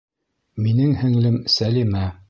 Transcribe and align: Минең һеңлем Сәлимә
Минең 0.67 0.97
һеңлем 1.03 1.39
Сәлимә 1.59 2.07